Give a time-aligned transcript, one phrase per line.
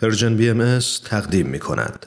[0.00, 2.06] پرژن بی ام تقدیم می کند.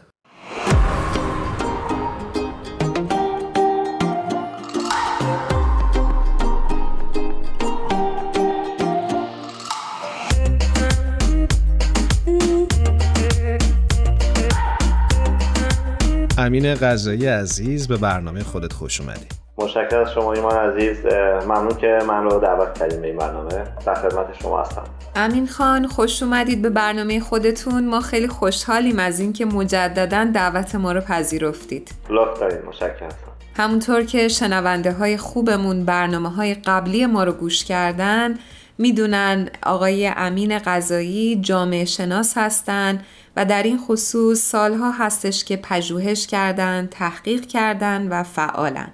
[16.37, 21.05] امین غذایی عزیز به برنامه خودت خوش اومدی مشکل از شما ایمان عزیز
[21.45, 23.63] ممنون که من رو دعوت کردیم به این برنامه.
[23.85, 24.83] در خدمت شما هستم.
[25.15, 27.87] امین خان خوش اومدید به برنامه خودتون.
[27.87, 31.91] ما خیلی خوشحالیم از اینکه مجددا دعوت ما رو پذیرفتید.
[32.09, 37.65] لطف دارید مشکل هستم همونطور که شنونده های خوبمون برنامه های قبلی ما رو گوش
[37.65, 38.35] کردن
[38.77, 43.05] می‌دونن آقای امین قضایی جامعه شناس هستند
[43.37, 48.91] و در این خصوص سالها هستش که پژوهش کردن، تحقیق کردن و فعالن.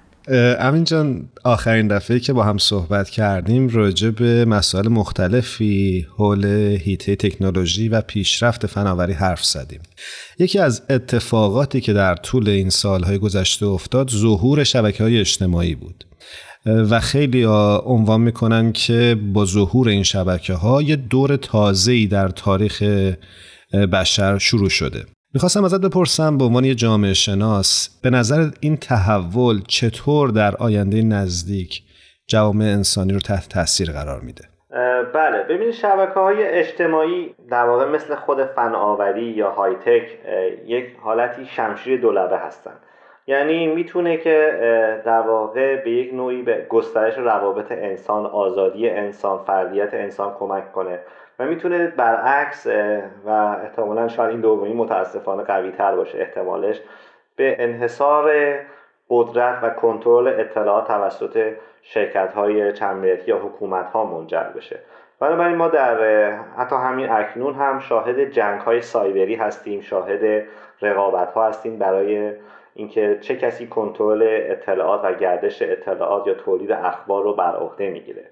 [0.60, 6.46] امین جان آخرین دفعه که با هم صحبت کردیم راجع به مسائل مختلفی حول
[6.82, 9.80] هیته تکنولوژی و پیشرفت فناوری حرف زدیم.
[10.40, 16.04] یکی از اتفاقاتی که در طول این سالهای گذشته افتاد ظهور شبکه های اجتماعی بود.
[16.66, 17.46] و خیلی
[17.86, 22.84] عنوان می‌کنن که با ظهور این شبکه ها یه دور تازه‌ای در تاریخ
[23.92, 25.06] بشر شروع شده.
[25.34, 31.02] می‌خواستم ازت بپرسم به عنوان یه جامعه شناس به نظر این تحول چطور در آینده
[31.02, 31.84] نزدیک
[32.28, 34.44] جوامع انسانی رو تحت تاثیر قرار میده؟
[35.14, 35.44] بله.
[35.44, 40.20] ببینید شبکه های اجتماعی در واقع مثل خود فناوری یا های تک
[40.66, 42.80] یک حالتی شمشیر دولبه هستند
[43.28, 44.58] یعنی می‌تونه که
[45.06, 51.00] در واقع به یک نوعی به گسترش روابط انسان آزادی انسان فردیت انسان کمک کنه
[51.40, 52.68] و می‌تونه برعکس
[53.26, 53.30] و
[53.64, 56.82] احتمالا شاید این دومی متاسفانه قوی تر باشه احتمالش
[57.36, 58.32] به انحصار
[59.10, 64.80] قدرت و کنترل اطلاعات توسط شرکت های چند یا حکومت ها منجر بشه.
[65.20, 70.44] بنابراین ما در حتی همین اکنون هم شاهد جنگ های سایبری هستیم شاهد
[70.82, 72.34] رقابت ها هستیم برای
[72.78, 78.26] اینکه چه کسی کنترل اطلاعات و گردش اطلاعات یا تولید اخبار رو بر عهده می‌گیره.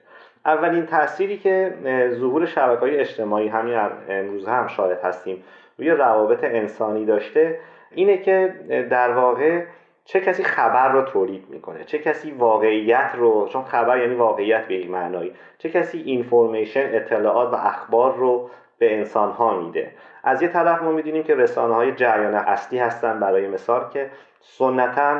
[0.46, 1.74] اولین تأثیری که
[2.10, 3.80] ظهور شبکه های اجتماعی همین
[4.10, 5.44] امروز هم شاهد هستیم
[5.78, 7.60] روی روابط انسانی داشته
[7.92, 8.54] اینه که
[8.90, 9.64] در واقع
[10.06, 14.74] چه کسی خبر رو تولید می‌کنه چه کسی واقعیت رو چون خبر یعنی واقعیت به
[14.74, 19.92] این معنایی چه کسی اینفورمیشن اطلاعات و اخبار رو به انسان ها میده.
[20.24, 24.10] از یه طرف ما می‌دونیم که رسانه های جریان اصلی هستن برای مثال که
[24.42, 25.16] سنتا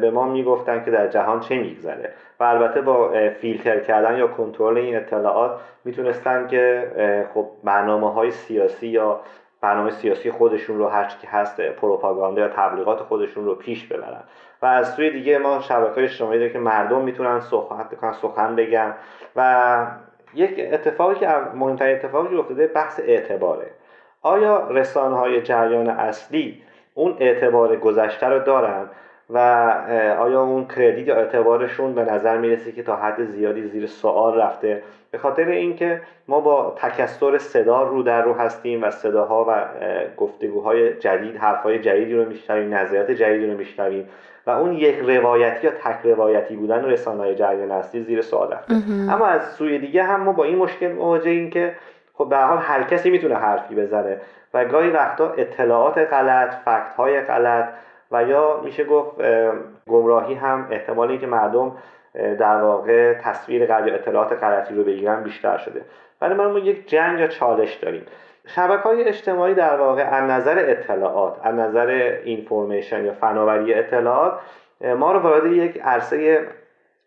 [0.00, 2.12] به ما می‌گفتن که در جهان چه میگذره.
[2.40, 6.90] و البته با فیلتر کردن یا کنترل این اطلاعات می‌تونستن که
[7.34, 9.20] خب برنامه های سیاسی یا
[9.60, 14.22] برنامه سیاسی خودشون رو هر که هست پروپاگاندا یا تبلیغات خودشون رو پیش ببرن.
[14.62, 18.94] و از سوی دیگه ما شبکه های اجتماعی که مردم می‌تونن صحبت بکنن سخن بگن
[19.36, 19.76] و
[20.34, 23.70] یک اتفاقی که مهمترین اتفاقی که افتاده بحث اعتباره.
[24.22, 26.62] آیا رسانه های جریان اصلی
[26.94, 28.88] اون اعتبار گذشته رو دارن؟
[29.30, 29.38] و
[30.18, 34.82] آیا اون کردیت یا اعتبارشون به نظر می‌رسه که تا حد زیادی زیر سوال رفته؟
[35.10, 39.64] به خاطر اینکه ما با تکستر صدا رو در رو هستیم و صداها و
[40.16, 44.08] گفتگوهای جدید حرفهای جدیدی رو میشنویم نظریات جدیدی رو میشنویم
[44.46, 48.74] و اون یک روایتی یا تک روایتی بودن رسانه‌های جریان اصلی زیر سوال رفته.
[49.10, 51.74] اما از سوی دیگه هم ما با این مشکل مواجهیم که
[52.14, 54.20] خب به حال هر کسی می‌تونه حرفی بزنه
[54.54, 57.68] و گاهی وقتا اطلاعات غلط فکت های غلط
[58.10, 59.16] و یا میشه گفت
[59.88, 61.76] گمراهی هم احتمال اینکه مردم
[62.14, 65.80] در واقع تصویر یا اطلاعات غلطی رو بگیرن بیشتر شده.
[66.20, 68.06] ولی ما یک جنگ یا چالش داریم.
[68.46, 74.38] شبکه های اجتماعی در واقع از نظر اطلاعات از نظر اینفورمیشن یا فناوری اطلاعات
[74.98, 76.46] ما رو وارد یک عرصه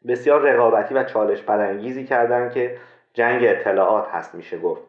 [0.08, 2.78] بسیار رقابتی و چالش برانگیزی کردن که
[3.14, 4.82] جنگ اطلاعات هست میشه گفت.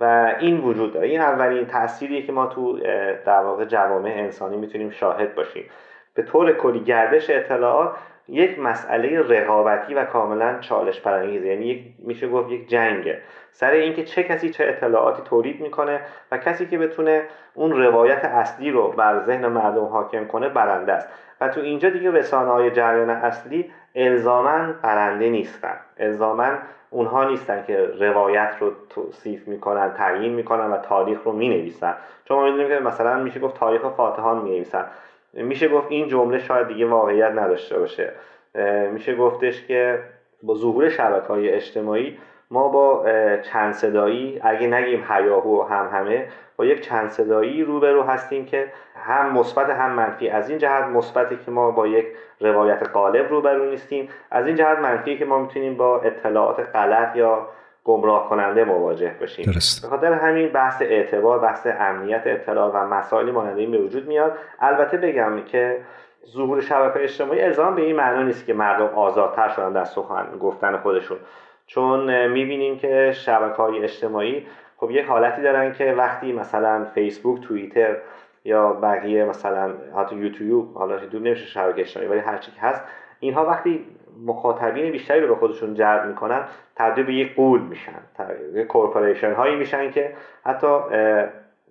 [0.00, 1.08] و این وجود داره.
[1.08, 2.78] این اولین تأثیریه که ما تو
[3.26, 5.64] در واقع جوامع انسانی می‌تونیم شاهد باشیم.
[6.14, 7.96] به طور کلی گردش اطلاعات
[8.28, 13.20] یک مسئله رقابتی و کاملا چالش برانگیزه یعنی یک میشه گفت یک جنگه.
[13.52, 16.00] سر اینکه چه کسی چه اطلاعاتی تولید می‌کنه
[16.32, 17.22] و کسی که بتونه
[17.54, 21.08] اون روایت اصلی رو بر ذهن مردم حاکم کنه برنده است.
[21.40, 25.76] و تو اینجا دیگه رسانه های جریان اصلی الزاما برنده نیستن.
[25.98, 26.48] الزاما
[26.90, 31.94] اونها نیستن که روایت رو توصیف می‌کنن تعیین می‌کنن و تاریخ رو می‌نویسن.
[32.24, 34.84] چون ما می‌دونیم که مثلا میشه گفت تاریخ فاتحان می‌نویسن.
[35.36, 38.12] میشه گفت این جمله شاید دیگه واقعیت نداشته باشه.
[38.92, 39.98] میشه گفتش که
[40.42, 42.18] با ظهور شبکه های اجتماعی
[42.50, 43.04] ما با
[43.42, 48.72] چند صدایی اگه نگیم هیاهو و هم همه با یک چند صدایی روبرو هستیم که
[48.96, 50.28] هم مثبت هم منفی.
[50.28, 52.06] از این جهت مثبتی که ما با یک
[52.40, 54.08] روایت قالب روبرو نیستیم.
[54.30, 57.48] از این جهت منفی که ما می‌تونیم با اطلاعات غلط یا
[57.86, 59.44] گمراه کننده مواجه بشیم.
[59.44, 59.82] درست.
[59.82, 64.32] به خاطر همین بحث اعتبار بحث امنیت اطلاع و مسائلی مانند این به وجود میاد.
[64.60, 65.80] البته بگم که
[66.26, 70.76] ظهور شبکه اجتماعی الزام به این معنا نیست که مردم آزادتر شدن در سخن گفتن
[70.76, 71.18] خودشون.
[71.66, 74.46] چون می‌بینیم که شبکه های اجتماعی
[74.76, 77.96] خب یک حالتی دارن که وقتی مثلا فیسبوک توییتر
[78.44, 82.82] یا بقیه مثلا حتی یوتیوب حالا دور نمیشه شبکه اجتماعی ولی هر چی که هست
[83.20, 83.86] اینها وقتی
[84.24, 86.44] مخاطبین بیشتری رو به خودشون جلب می‌کنن
[86.76, 88.00] تبدیل به یک غول میشن.
[88.68, 90.12] corporation هایی میشن که
[90.44, 90.80] حتی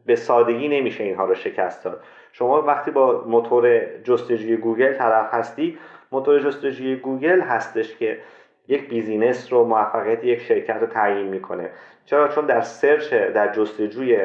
[0.06, 2.04] به سادگی نمیشه اینها رو شکست داد.
[2.32, 5.78] شما وقتی با موتور جستجوی گوگل طرف هستی
[6.12, 8.18] موتور جستجوی گوگل هستش که
[8.68, 11.70] یک business رو موفقیت یک شرکت رو تعیین می‌کنه.
[12.06, 14.20] چرا؟ چون در سرچ در جستجوی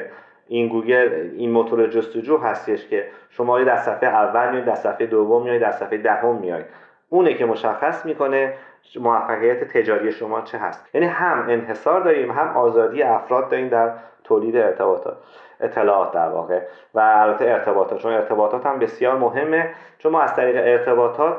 [0.48, 5.42] این گوگل این موتور جستجو هستش که شما در صفحه اول میاید در صفحه دوم
[5.42, 6.66] میاید در صفحه دهم میاید
[7.10, 8.54] اونه که مشخص می‌کنه
[9.00, 10.88] موفقیت تجاری شما چه هست.
[10.94, 13.90] یعنی هم انحصار داریم هم آزادی افراد داریم در
[14.24, 15.16] تولید ارتباطات
[15.60, 16.60] اطلاعات در واقع.
[16.94, 19.70] و البته ارتباطات چون ارتباطات هم بسیار مهمه.
[19.98, 21.36] چون ما از طریق ارتباطات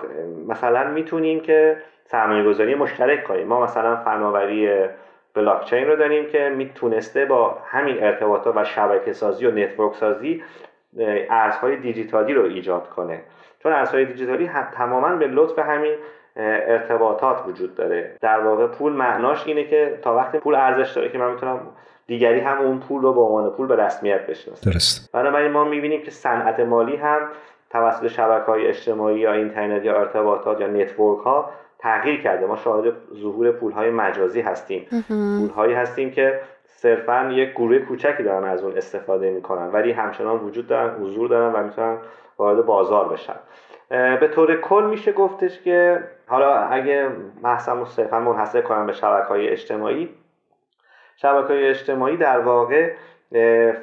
[0.47, 3.47] مثلا می‌تونیم که سرمایه گذاری مشترک کنیم.
[3.47, 4.69] ما مثلا فناوری
[5.33, 10.43] بلاکچین رو داریم که می‌تونسته با همین ارتباطات و شبکه سازی و network سازی
[11.29, 13.21] ارزهای دیجیتالی رو ایجاد کنه.
[13.63, 15.93] چون ارزهای دیجیتالی تماما به لطف همین
[16.35, 18.15] ارتباطات وجود داره.
[18.21, 21.59] در واقع پول معناش اینه که تا وقتی پول ارزش داره که من می‌تونم
[22.07, 25.11] دیگری هم اون پول رو به عنوان پول به رسمیت بشناسه درست.
[25.11, 27.19] بنابراین ما می‌بینیم که صنعت مالی هم
[27.69, 31.49] توسط شبکه های اجتماعی یا اینترنت یا ارتباطات یا نتورک ها
[31.79, 32.45] تغییر کرده.
[32.45, 34.85] ما شاهد ظهور پول های مجازی هستیم.
[35.39, 36.39] پول هایی هستیم که
[36.81, 41.53] صرفا یک گروه کوچکی دارن از اون استفاده می‌کنن ولی همچنان وجود دارن حضور دارن
[41.53, 41.97] و می‌تونن
[42.37, 43.35] وارد بازار بشن.
[43.89, 47.09] به طور کل میشه گفتش که حالا اگه
[47.67, 50.09] رو صرفا منحصر کنم به شبکه های اجتماعی
[51.15, 52.93] شبکه های اجتماعی در واقع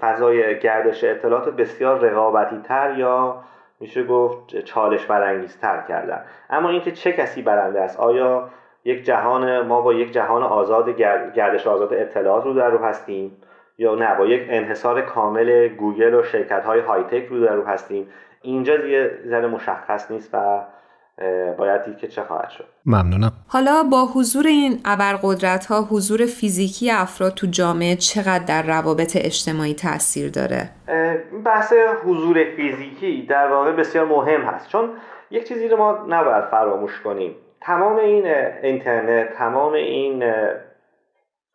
[0.01, 3.45] فضای گردش اطلاعات بسیار رقابتی تر یا
[3.81, 6.25] میشه گفت چالش برانگیزتر کردن.
[6.51, 8.51] اما اینکه چه کسی برنده است آیا
[8.85, 10.91] یک جهان ما با یک جهان آزاد
[11.35, 13.37] گردش آزاد اطلاعات رو در رو هستیم.
[13.79, 17.67] یا نه با یک انحصار کامل گوگل و شرکت های های تک رو در رو
[17.67, 18.07] هستیم.
[18.43, 20.65] اینجا دیگه ذره مشخص نیست و
[21.59, 22.65] باید دید که چه خواهد شد.
[22.87, 23.33] ممنونم.
[23.49, 29.75] حالا با حضور این ابرقدرت ها حضور فیزیکی افراد تو جامعه چقدر در روابط اجتماعی
[29.75, 30.71] تاثیر داره؟
[31.45, 31.73] بحث
[32.05, 34.69] حضور فیزیکی در واقع بسیار مهم هست.
[34.69, 34.91] چون
[35.31, 37.35] یک چیزی رو ما نباید فراموش کنیم.
[37.61, 38.27] تمام این
[38.63, 40.25] اینترنت تمام این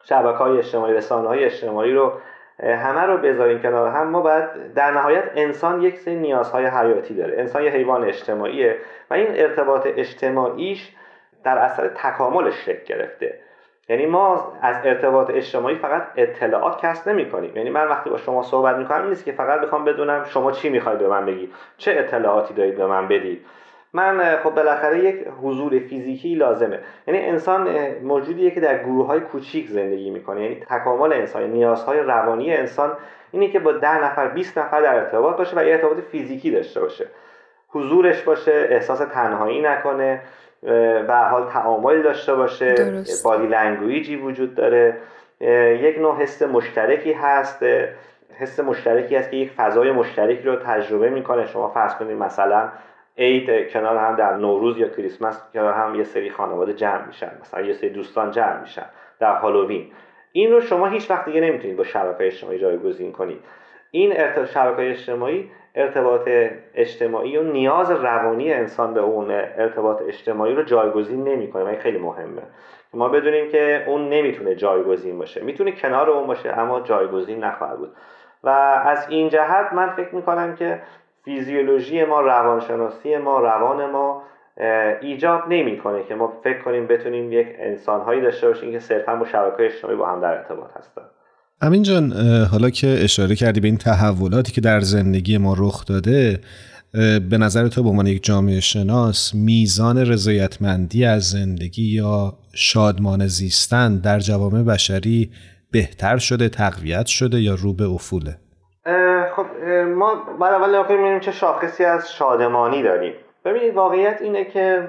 [0.03, 2.13] شبکه های اجتماعی رسانه های اجتماعی رو
[2.59, 4.09] همه رو بذاریم کنار هم.
[4.09, 7.39] ما باید در نهایت انسان یک سری نیازهای حیاتی داره.
[7.39, 8.77] انسان یه حیوان اجتماعیه
[9.09, 10.91] و این ارتباط اجتماعیش
[11.43, 13.39] در اثر تکاملش شکل گرفته.
[13.89, 18.43] یعنی ما از ارتباط اجتماعی فقط اطلاعات کسب نمی کنیم یعنی من وقتی با شما
[18.43, 21.91] صحبت می کنم نیست که فقط بخوام بدونم شما چی می‌خواید به من بگید چه
[21.97, 23.45] اطلاعاتی دارید به من بدید.
[23.93, 26.79] من خب بالاخره یک حضور فیزیکی لازمه.
[27.07, 27.67] یعنی انسان
[28.03, 30.41] موجودیه که در گروه های کوچیک زندگی می‌کنه.
[30.41, 32.91] یعنی تکامل انسان نیازهای روانی انسان
[33.31, 36.79] اینه که با ده نفر 20 نفر در ارتباط باشه و یه ارتباط فیزیکی داشته
[36.79, 37.07] باشه.
[37.69, 40.21] حضورش باشه احساس تنهایی نکنه
[41.07, 43.23] به حال تعامل داشته باشه درست.
[43.23, 44.97] بادی لنگویجی وجود داره.
[45.81, 47.65] یک نوع حس مشترکی هست
[48.39, 51.45] حس مشترکی هست که یک فضای مشترکی رو تجربه می‌کنه.
[51.45, 52.69] شما فرض کنید مثلا
[53.17, 57.31] عید کنار هم در نوروز یا کریسمس کنار هم یه سری خانواده جمع میشن.
[57.41, 58.85] مثلا یه سری دوستان جمع میشن
[59.19, 59.91] در هالووین.
[60.31, 63.39] این رو شما هیچ وقت دیگه نمی‌تونید با شبکه اجتماعی جایگزین کنید.
[63.91, 66.29] این ارتباط شبکه اجتماعی ارتباط
[66.75, 72.41] اجتماعی و نیاز روانی انسان به اون ارتباط اجتماعی رو جایگزین نمی‌کنه این خیلی مهمه.
[72.93, 75.41] ما بدونیم که اون نمی‌تونه جایگزین باشه.
[75.41, 77.95] می‌تونه کنار اون باشه اما جایگزین نخواهد بود.
[78.43, 78.49] و
[78.85, 80.81] از این جهت من فکر می‌کنم که
[81.25, 84.23] فیزیولوژی ما روانشناسی ما روان ما
[85.01, 89.65] ایجاب نمی‌کنه که ما فکر کنیم بتونیم یک انسانهایی داشته باشیم که صرفا با شبکه
[89.65, 91.01] اجتماعی با هم در ارتباط هستن.
[91.61, 92.11] امین جان
[92.51, 96.39] حالا که اشاره کردی به این تحولاتی که در زندگی ما رخ داده
[97.29, 103.97] به نظر تو به عنوان یک جامعه شناس میزان رضایتمندی از زندگی یا شادمان زیستن
[103.97, 105.31] در جوامع بشری
[105.71, 108.37] بهتر شده تقویت شده یا رو به افوله؟
[109.95, 113.13] ما بعد اول نگاه کنیم چه شاخصی از شادمانی داریم.
[113.45, 114.87] ببینید واقعیت اینه که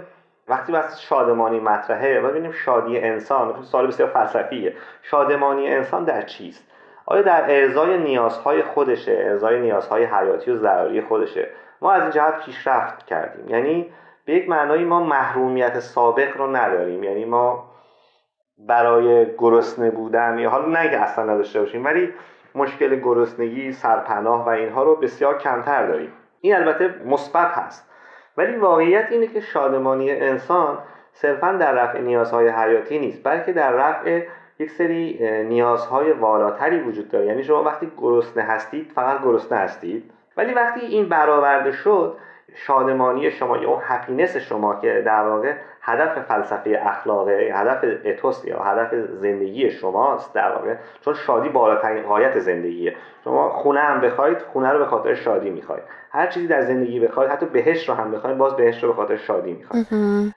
[0.48, 4.76] وقتی بحث شادمانی مطرحه ببینیم شادی انسان سوال بسیار فلسفیه.
[5.02, 6.64] شادمانی انسان در چیست؟
[7.06, 11.48] آیا در ارزای نیازهای خودشه ارزای نیازهای حیاتی و ضروری خودشه؟
[11.82, 13.48] ما از این جهت پیشرفت کردیم.
[13.48, 13.92] یعنی
[14.24, 17.02] به یک معنایی ما محرومیت سابق رو نداریم.
[17.02, 17.74] یعنی ما
[18.58, 22.12] برای گرسنه بودن یا حالا نه اصلا نداشته باشیم ولی
[22.54, 26.12] مشکل گرسنگی سرپناه و اینها رو بسیار کمتر داریم.
[26.40, 27.90] این البته مثبت هست.
[28.36, 30.78] ولی واقعیت اینه که شادمانی انسان
[31.12, 34.26] صرفا در رفع نیازهای حیاتی نیست بلکه در رفع
[34.58, 37.26] یک سری نیازهای والاتری وجود داره.
[37.26, 40.10] یعنی شما وقتی گرسنه هستید فقط گرسنه هستید.
[40.36, 42.16] ولی وقتی این برآورده شد
[42.54, 48.58] شادمانی شما یا اون هپینس شما که در واقع هدف فلسفه اخلاقه هدف اتوس یا
[48.58, 52.96] هدف زندگی شماست در واقع چون شادی بالاترین غایت زندگیه.
[53.24, 55.82] شما خونه هم بخواید خونه رو به خاطر شادی می‌خواید.
[56.10, 59.16] هر چیزی در زندگی بخواید حتی بهش رو هم بخواید باز بهش رو به خاطر
[59.16, 59.86] شادی می‌خواید.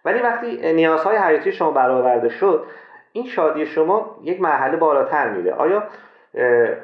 [0.05, 2.63] ولی وقتی نیازهای حیاتی شما برآورده شد
[3.11, 5.53] این شادی شما یک مرحله بالاتر میره.
[5.53, 5.83] آیا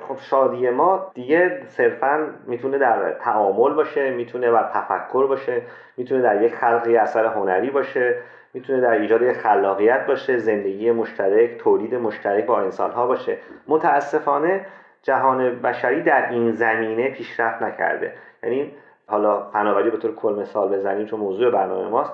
[0.08, 5.62] خب شادی ما دیگه صرفا می‌تونه در تعامل باشه می‌تونه در تفکر باشه
[5.98, 8.16] می‌تونه در یک خلقی اثر هنری باشه
[8.54, 13.38] می‌تونه در ایجاد یک خلاقیت باشه زندگی مشترک تولید مشترک با انسان ها باشه.
[13.68, 14.66] متاسفانه
[15.02, 18.14] جهان بشری در این زمینه پیشرفت نکرده.
[18.44, 18.74] یعنی
[19.08, 22.14] حالا فناوری به طور کل مثال بزنیم چون موضوع برنامه ماست.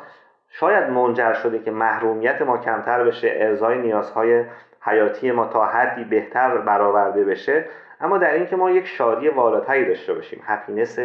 [0.49, 4.43] شاید منجر شده که محرومیت ما کمتر بشه ارزای نیازهای
[4.81, 7.65] حیاتی ما تا حدی بهتر برآورده بشه.
[8.01, 10.99] اما در اینکه ما یک شادی والاتری داشته باشیم هپینس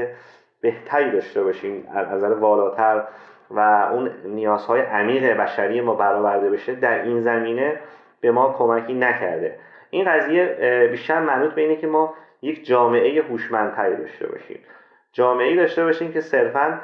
[0.60, 3.02] بهتری داشته باشیم از نظر والاتر
[3.50, 3.60] و
[3.92, 7.80] اون نیازهای عمیق بشری ما برآورده بشه در این زمینه
[8.20, 9.58] به ما کمکی نکرده.
[9.90, 14.58] این قضیه بیشتر منوط به اینه که ما یک جامعه هوشمندتری داشته باشیم.
[15.12, 16.80] جامعه داشته باشیم که صرفا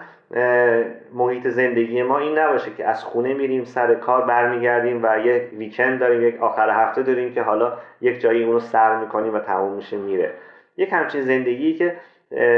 [1.12, 6.00] محیط زندگی ما این نباشه که از خونه میریم سر کار برمیگردیم و یک ویکند
[6.00, 9.96] داریم یک آخر هفته داریم که حالا یک جایی اونو سر می‌کنیم و تموم میشه
[9.96, 10.30] میره.
[10.76, 11.96] یک همچین زندگی که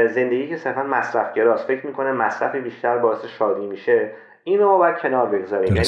[0.07, 1.67] زندگی که صرفا مصرفگراست.
[1.67, 4.09] فکر می‌کنه مصرف بیشتر باعث شادی میشه.
[4.43, 5.75] اینو ما باید کنار بگذاریم.
[5.75, 5.87] یعنی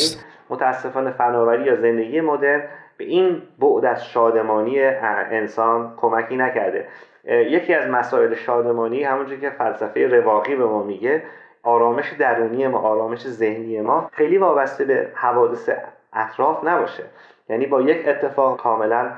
[0.50, 2.64] متاسفانه فناوری یا زندگی مدرن
[2.98, 6.88] به این بعد از شادمانی انسان کمکی نکرده.
[7.28, 11.24] یکی از مسائل شادمانی همونجور که فلسفه رواقی به ما میگه
[11.66, 15.70] آرامش درونی ما آرامش ذهنی ما خیلی وابسته به حوادث
[16.14, 17.04] اطراف نباشه.
[17.50, 19.12] یعنی با یک اتفاق کاملا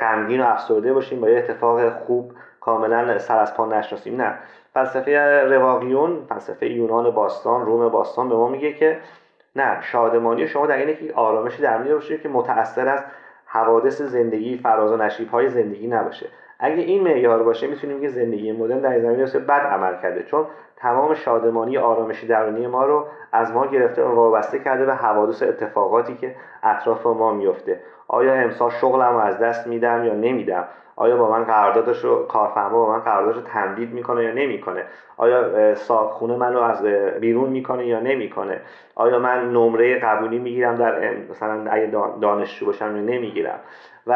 [0.00, 4.22] غمگین و افسرده باشیم با یک اتفاق خوب کاملا سر از پا نشناسیم.
[4.22, 4.34] نه.
[4.74, 8.98] فلسفه رواقیون فلسفه یونان باستان روم باستان به ما میگه که
[9.56, 13.04] نه شادمانی شما در اینه که آرامش درونی باشه که متأثر از
[13.46, 16.26] حوادث زندگی فراز و نشیب های زندگی نباشه.
[16.64, 20.22] اگه این معیار باشه می‌تونیم که زندگی مدرن در زمینه بد عمل کرده.
[20.22, 25.42] چون تمام شادمانی آرامش درونی ما رو از ما گرفته و وابسته کرده به حوادث
[25.42, 30.64] اتفاقاتی که اطراف ما میفته آیا امسال شغلم از دست میدم یا نمیدم؟
[30.96, 34.84] آیا با من قراردادش رو کارفرما با من قراردادش رو تمدید می‌کنه یا نمی‌کنه؟
[35.16, 35.74] آیا
[36.08, 36.82] خونه منو از
[37.20, 38.60] بیرون می‌کنه یا نمی‌کنه؟
[38.94, 41.90] آیا من نمره قبولی می‌گیرم در مثلا اگه
[42.20, 43.58] دانشجو باشم یا نمی‌گیرم؟
[44.06, 44.12] و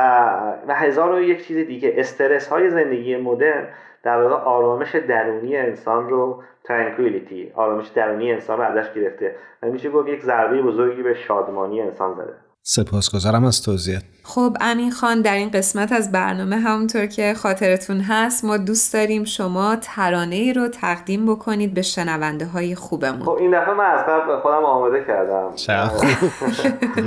[0.68, 1.94] و هزار و یک چیز دیگه.
[1.96, 3.68] استرس های زندگی مدرن
[4.02, 9.90] در واقع آرامش درونی انسان رو ترانکویلیتی آرامش درونی انسان رو ازش گرفته و میشه
[9.90, 12.34] گفت یک ضربه بزرگی به شادمانی انسان زده.
[12.62, 14.02] سپاسگزارم از توضیحت.
[14.24, 19.24] خب امین خان در این قسمت از برنامه همونطور که خاطرتون هست ما دوست داریم
[19.24, 23.22] شما ترانه ای رو تقدیم بکنید به شنونده های خوبمون.
[23.22, 25.88] خب این دفعه من از قبل خودم آماده کردم.
[25.88, 26.08] خوب.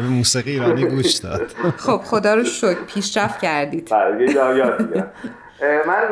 [0.10, 1.48] موسیقی ایرانی گوش داد.
[1.77, 3.89] خب خدا رو شکر پیشرفت کردید.
[3.91, 4.81] بله یاد
[5.88, 6.03] من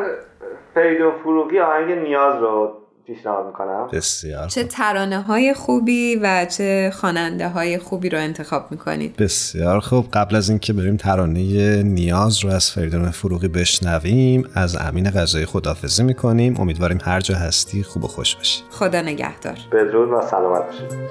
[0.74, 2.79] فریدون فروغی آهنگ نیاز رو
[3.14, 3.88] پیشنهاد می‌کنم.
[3.92, 9.16] بسیار چه ترانه های خوبی و چه خواننده های خوبی رو انتخاب می‌کنید.
[9.16, 10.06] بسیار خوب.
[10.12, 16.02] قبل از اینکه بریم ترانه نیاز رو از فریدون فروغی بشنویم از امین غذایی خدافزی
[16.02, 16.60] می‌کنیم.
[16.60, 18.62] امیدواریم هر جا هستی خوب و خوش باشی.
[18.70, 19.58] خدا نگهدار.
[19.72, 21.10] بدرود و سلامت باشید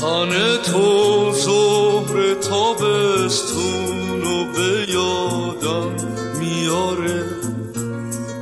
[0.00, 5.90] تن تو زهر تابستون و به یادم
[6.38, 7.22] میاره.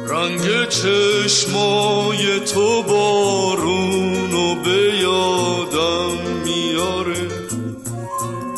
[0.09, 7.29] رنگ چشمای تو بارون و به یادم میاره.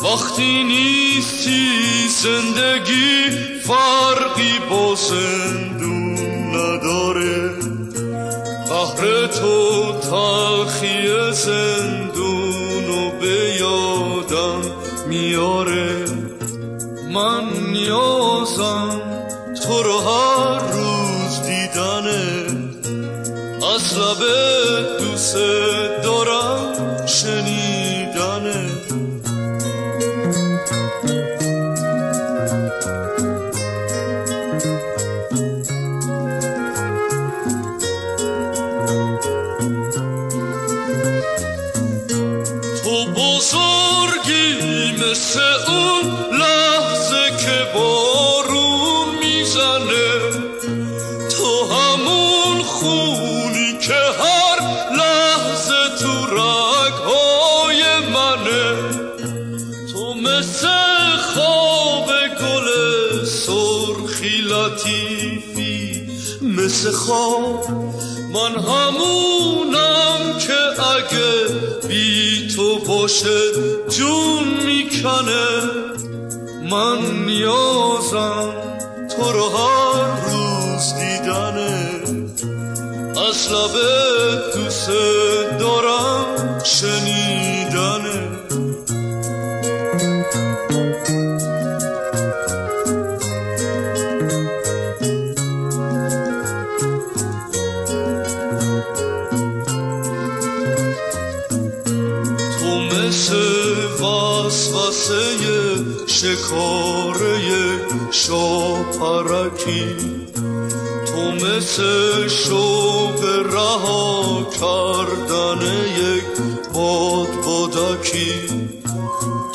[0.03, 1.67] وقتی نیستی
[2.07, 3.29] زندگی
[3.63, 6.15] فرقی با زندون
[6.55, 7.49] نداره.
[8.69, 14.61] قهر تو تلخی زندون و به یادم
[15.07, 16.05] میاره.
[17.13, 19.01] من نیازم
[19.65, 20.88] تو رو هر از
[23.97, 24.21] لب
[24.99, 25.35] دوست
[66.79, 67.65] مثل خواب
[68.33, 71.47] من همونم که اگه
[71.87, 73.39] بی تو باشه
[73.89, 75.61] جون می‌کنه.
[76.71, 78.53] من نیازم
[79.09, 82.01] تو رو هر روز دیدنه.
[83.27, 84.89] از لبه دوست
[85.59, 86.25] دارم
[86.63, 87.18] شنیدنه.
[111.69, 113.23] مثل شوق
[113.53, 115.61] رها کردن
[115.97, 116.23] یک
[116.73, 118.33] باد بادکی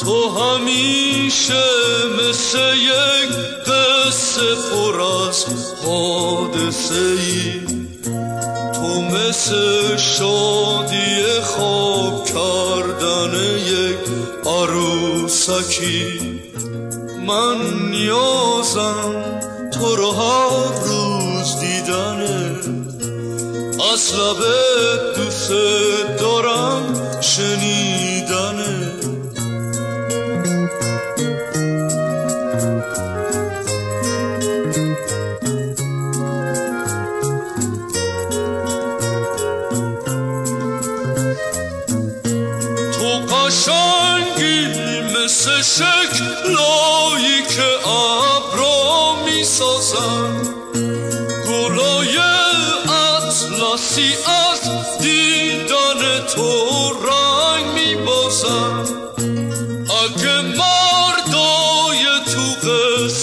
[0.00, 1.64] تو همیشه
[2.18, 3.30] مثل یک
[3.66, 5.44] قصه پر از
[5.84, 7.60] حادثه ای
[8.72, 13.98] تو مثل شادی خواب کردن یک
[14.46, 16.20] عروسکی.
[17.26, 17.56] من
[17.90, 19.34] نیازم
[19.70, 20.10] تو رو
[24.04, 25.52] از لبه دوست
[26.20, 27.73] دارم شنیدنه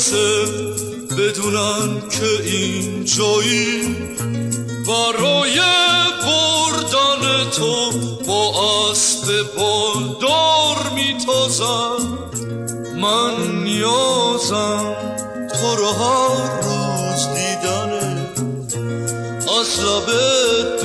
[0.01, 0.45] قصه
[1.17, 3.95] بدونن که این جایی
[4.87, 5.59] برای
[6.25, 7.91] بردن تو
[8.27, 8.53] با
[8.91, 12.17] اسب بالدار میتازم.
[13.01, 14.95] من نیازم
[15.53, 18.29] تو رو هر روز دیدنه
[19.59, 20.81] از لبه